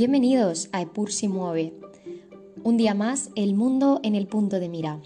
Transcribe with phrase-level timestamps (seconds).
[0.00, 1.74] Bienvenidos a Epur si mueve.
[2.64, 4.98] Un día más, el mundo en el punto de mira.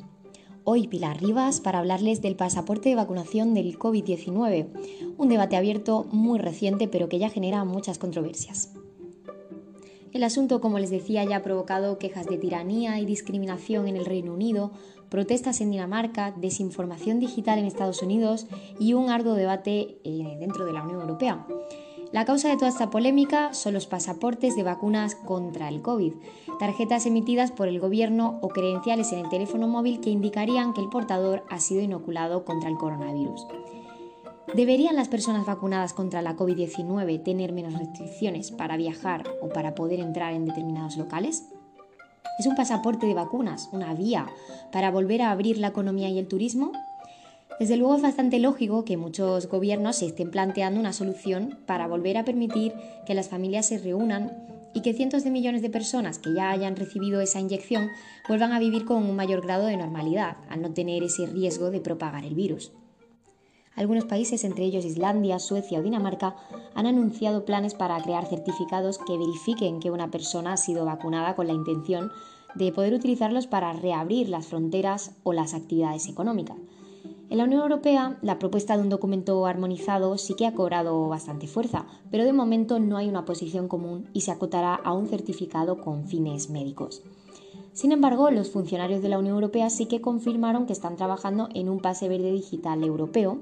[0.62, 4.68] Hoy Pilar Rivas para hablarles del pasaporte de vacunación del COVID-19,
[5.18, 8.72] un debate abierto muy reciente pero que ya genera muchas controversias.
[10.12, 14.04] El asunto, como les decía, ya ha provocado quejas de tiranía y discriminación en el
[14.04, 14.70] Reino Unido,
[15.08, 18.46] protestas en Dinamarca, desinformación digital en Estados Unidos
[18.78, 21.48] y un arduo debate eh, dentro de la Unión Europea.
[22.14, 26.12] La causa de toda esta polémica son los pasaportes de vacunas contra el COVID,
[26.60, 30.88] tarjetas emitidas por el gobierno o credenciales en el teléfono móvil que indicarían que el
[30.88, 33.48] portador ha sido inoculado contra el coronavirus.
[34.54, 39.98] ¿Deberían las personas vacunadas contra la COVID-19 tener menos restricciones para viajar o para poder
[39.98, 41.48] entrar en determinados locales?
[42.38, 44.28] ¿Es un pasaporte de vacunas una vía
[44.70, 46.70] para volver a abrir la economía y el turismo?
[47.58, 52.16] Desde luego es bastante lógico que muchos gobiernos se estén planteando una solución para volver
[52.16, 52.74] a permitir
[53.06, 54.32] que las familias se reúnan
[54.74, 57.90] y que cientos de millones de personas que ya hayan recibido esa inyección
[58.26, 61.80] vuelvan a vivir con un mayor grado de normalidad, al no tener ese riesgo de
[61.80, 62.72] propagar el virus.
[63.76, 66.34] Algunos países, entre ellos Islandia, Suecia o Dinamarca,
[66.74, 71.46] han anunciado planes para crear certificados que verifiquen que una persona ha sido vacunada con
[71.46, 72.10] la intención
[72.56, 76.56] de poder utilizarlos para reabrir las fronteras o las actividades económicas.
[77.30, 81.46] En la Unión Europea, la propuesta de un documento armonizado sí que ha cobrado bastante
[81.46, 85.80] fuerza, pero de momento no hay una posición común y se acotará a un certificado
[85.80, 87.02] con fines médicos.
[87.72, 91.68] Sin embargo, los funcionarios de la Unión Europea sí que confirmaron que están trabajando en
[91.68, 93.38] un pase verde digital europeo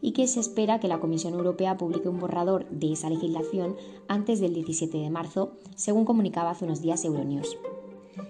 [0.00, 3.76] y que se espera que la Comisión Europea publique un borrador de esa legislación
[4.08, 7.56] antes del 17 de marzo, según comunicaba hace unos días Euronews.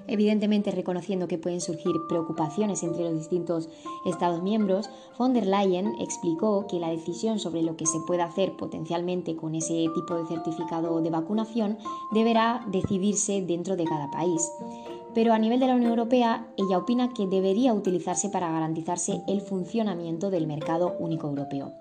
[0.09, 3.69] Evidentemente, reconociendo que pueden surgir preocupaciones entre los distintos
[4.05, 8.57] Estados miembros, von der Leyen explicó que la decisión sobre lo que se puede hacer
[8.57, 11.79] potencialmente con ese tipo de certificado de vacunación
[12.13, 14.51] deberá decidirse dentro de cada país.
[15.15, 19.41] Pero a nivel de la Unión Europea, ella opina que debería utilizarse para garantizarse el
[19.41, 21.73] funcionamiento del mercado único europeo.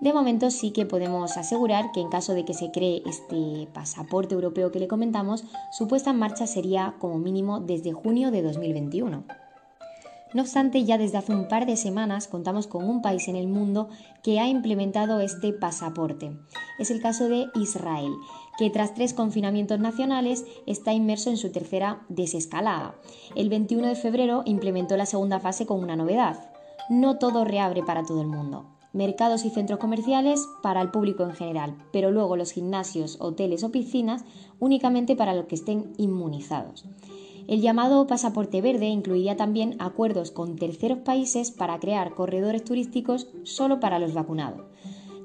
[0.00, 4.34] De momento sí que podemos asegurar que en caso de que se cree este pasaporte
[4.34, 9.24] europeo que le comentamos, su puesta en marcha sería como mínimo desde junio de 2021.
[10.32, 13.46] No obstante, ya desde hace un par de semanas contamos con un país en el
[13.46, 13.90] mundo
[14.22, 16.32] que ha implementado este pasaporte.
[16.78, 18.14] Es el caso de Israel,
[18.56, 22.94] que tras tres confinamientos nacionales está inmerso en su tercera desescalada.
[23.36, 26.38] El 21 de febrero implementó la segunda fase con una novedad.
[26.88, 31.32] No todo reabre para todo el mundo mercados y centros comerciales para el público en
[31.32, 34.24] general, pero luego los gimnasios, hoteles o piscinas
[34.58, 36.84] únicamente para los que estén inmunizados.
[37.48, 43.80] El llamado pasaporte verde incluiría también acuerdos con terceros países para crear corredores turísticos solo
[43.80, 44.62] para los vacunados.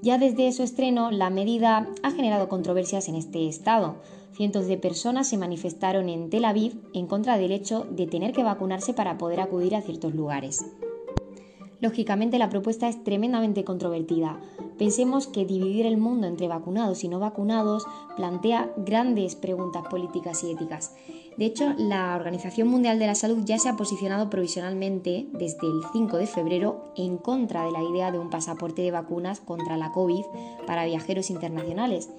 [0.02, 3.96] Ya desde su estreno, la medida ha generado controversias en este estado.
[4.34, 8.44] Cientos de personas se manifestaron en Tel Aviv en contra del hecho de tener que
[8.44, 10.66] vacunarse para poder acudir a ciertos lugares.
[11.82, 14.40] Lógicamente la propuesta es tremendamente controvertida.
[14.78, 20.52] Pensemos que dividir el mundo entre vacunados y no vacunados plantea grandes preguntas políticas y
[20.52, 20.96] éticas.
[21.38, 25.82] De hecho, la Organización Mundial de la Salud ya se ha posicionado provisionalmente desde el
[25.92, 29.92] 5 de febrero en contra de la idea de un pasaporte de vacunas contra la
[29.92, 30.24] COVID
[30.66, 32.10] para viajeros internacionales.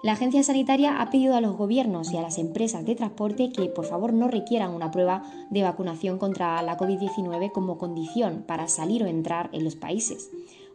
[0.00, 3.66] La agencia sanitaria ha pedido a los gobiernos y a las empresas de transporte que
[3.66, 9.02] por favor no requieran una prueba de vacunación contra la COVID-19 como condición para salir
[9.02, 10.30] o entrar en los países.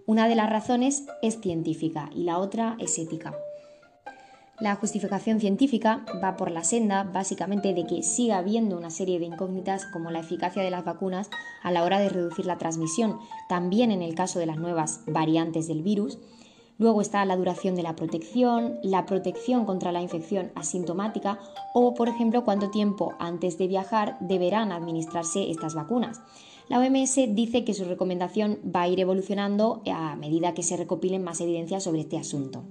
[0.06, 3.34] Una de las razones es científica y la otra es ética.
[4.60, 9.26] La justificación científica va por la senda básicamente de que siga habiendo una serie de
[9.26, 11.30] incógnitas como la eficacia de las vacunas
[11.64, 13.18] a la hora de reducir la transmisión,
[13.48, 16.20] también en el caso de las nuevas variantes del virus,
[16.78, 21.40] Luego está la duración de la protección, la protección contra la infección asintomática
[21.74, 26.22] o, por ejemplo, cuánto tiempo antes de viajar deberán administrarse estas vacunas.
[26.70, 31.24] La OMS dice que su recomendación va a ir evolucionando a medida que se recopilen
[31.24, 32.64] más evidencias sobre este asunto.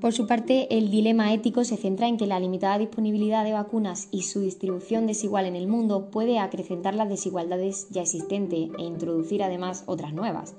[0.00, 4.08] Por su parte, el dilema ético se centra en que la limitada disponibilidad de vacunas
[4.10, 9.42] y su distribución desigual en el mundo puede acrecentar las desigualdades ya existentes e introducir
[9.42, 10.54] además otras nuevas.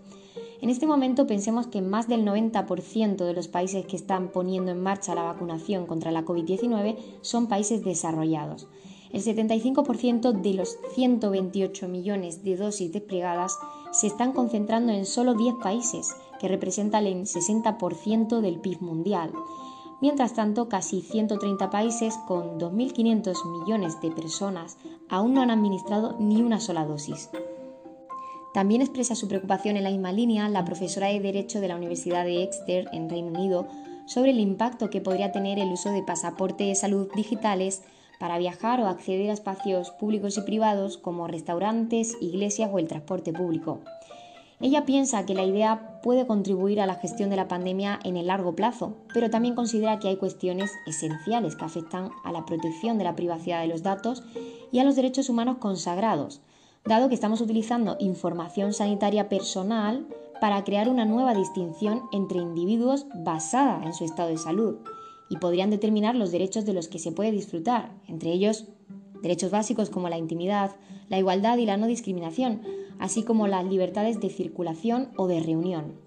[0.60, 4.82] En este momento pensemos que más del 90% de los países que están poniendo en
[4.82, 8.68] marcha la vacunación contra la COVID-19 son países desarrollados.
[9.12, 13.58] El 75% de los 128 millones de dosis desplegadas
[13.92, 16.10] se están concentrando en solo 10 países,
[16.40, 19.32] que representan el 60% del PIB mundial.
[20.02, 24.78] Mientras tanto, casi 130 países con 2.500 millones de personas
[25.10, 27.30] aún no han administrado ni una sola dosis.
[28.58, 32.26] También expresa su preocupación en la misma línea la profesora de Derecho de la Universidad
[32.26, 33.68] de Exeter, en Reino Unido,
[34.08, 37.84] sobre el impacto que podría tener el uso de pasaportes de salud digitales
[38.20, 43.32] para viajar o acceder a espacios públicos y privados como restaurantes, iglesias o el transporte
[43.32, 43.82] público.
[44.60, 48.26] Ella piensa que la idea puede contribuir a la gestión de la pandemia en el
[48.26, 53.04] largo plazo, pero también considera que hay cuestiones esenciales que afectan a la protección de
[53.04, 54.24] la privacidad de los datos
[54.72, 56.42] y a los derechos humanos consagrados,
[56.88, 60.08] dado que estamos utilizando información sanitaria personal
[60.40, 64.78] para crear una nueva distinción entre individuos basada en su estado de salud
[65.30, 68.66] y podrían determinar los derechos de los que se puede disfrutar, entre ellos
[69.22, 70.76] derechos básicos como la intimidad,
[71.10, 72.62] la igualdad y la no discriminación,
[73.00, 76.07] así como las libertades de circulación o de reunión.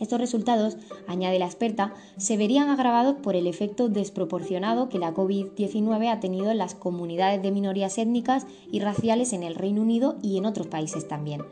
[0.00, 0.76] Estos resultados,
[1.06, 6.50] añade la experta, se verían agravados por el efecto desproporcionado que la COVID-19 ha tenido
[6.50, 10.66] en las comunidades de minorías étnicas y raciales en el Reino Unido y en otros
[10.66, 11.42] países también.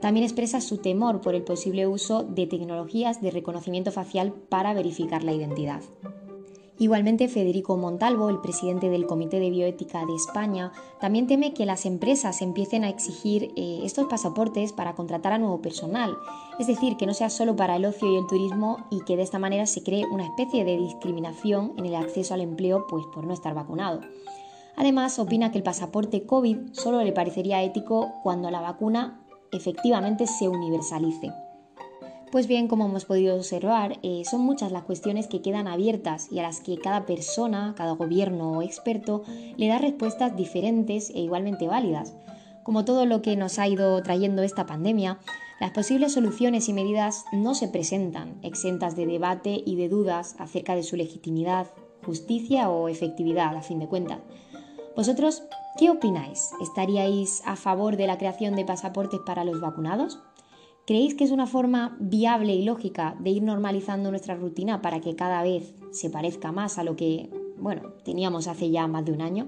[0.00, 5.24] También expresa su temor por el posible uso de tecnologías de reconocimiento facial para verificar
[5.24, 5.82] la identidad.
[6.80, 11.84] Igualmente, Federico Montalvo, el presidente del Comité de Bioética de España, también teme que las
[11.84, 16.16] empresas empiecen a exigir eh, estos pasaportes para contratar a nuevo personal,
[16.58, 19.22] es decir, que no sea solo para el ocio y el turismo y que de
[19.24, 23.26] esta manera se cree una especie de discriminación en el acceso al empleo pues, por
[23.26, 24.00] no estar vacunado.
[24.74, 29.20] Además, opina que el pasaporte COVID solo le parecería ético cuando la vacuna
[29.52, 31.30] efectivamente se universalice.
[32.30, 36.38] Pues bien, como hemos podido observar, eh, son muchas las cuestiones que quedan abiertas y
[36.38, 39.24] a las que cada persona, cada gobierno o experto
[39.56, 42.14] le da respuestas diferentes e igualmente válidas.
[42.62, 45.18] Como todo lo que nos ha ido trayendo esta pandemia,
[45.58, 50.76] las posibles soluciones y medidas no se presentan exentas de debate y de dudas acerca
[50.76, 51.66] de su legitimidad,
[52.06, 54.20] justicia o efectividad, a fin de cuentas.
[54.94, 55.42] ¿Vosotros
[55.78, 56.52] qué opináis?
[56.62, 60.20] ¿Estaríais a favor de la creación de pasaportes para los vacunados?
[60.90, 65.14] ¿Creéis que es una forma viable y lógica de ir normalizando nuestra rutina para que
[65.14, 69.20] cada vez se parezca más a lo que, bueno, teníamos hace ya más de un
[69.20, 69.46] año?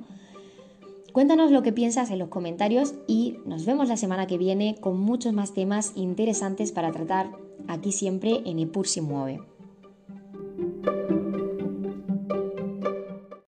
[1.12, 5.00] Cuéntanos lo que piensas en los comentarios y nos vemos la semana que viene con
[5.00, 7.32] muchos más temas interesantes para tratar
[7.66, 9.40] aquí siempre en Epur si mueve.